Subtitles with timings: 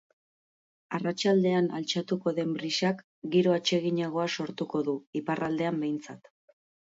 [0.97, 3.03] Arratsaldean altxatuko den brisak
[3.35, 6.33] giro atseginagoa sortuko du, iparraldean behintzat.